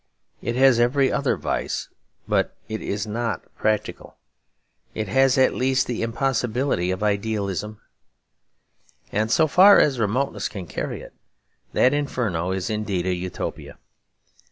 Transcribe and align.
It 0.41 0.55
has 0.55 0.79
every 0.79 1.11
other 1.11 1.37
vice, 1.37 1.87
but 2.27 2.57
it 2.67 2.81
is 2.81 3.05
not 3.05 3.43
practical. 3.55 4.17
It 4.95 5.07
has 5.07 5.37
at 5.37 5.53
least 5.53 5.85
the 5.85 6.01
impossibility 6.01 6.89
of 6.89 7.03
idealism; 7.03 7.79
and 9.11 9.29
so 9.29 9.45
far 9.45 9.77
as 9.79 9.99
remoteness 9.99 10.49
can 10.49 10.65
carry 10.65 11.01
it, 11.01 11.13
that 11.73 11.93
Inferno 11.93 12.49
is 12.49 12.67
indeed 12.67 13.05
a 13.05 13.13
Utopia. 13.13 13.77